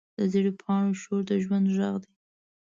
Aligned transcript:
د 0.17 0.19
زېړ 0.31 0.45
پاڼو 0.61 0.99
شور 1.01 1.21
د 1.29 1.31
ژوند 1.43 1.65
غږ 1.77 1.95
دی 2.03 2.11